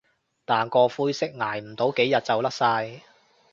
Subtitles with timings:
[0.45, 3.01] 但個灰色捱唔到幾日就甩晒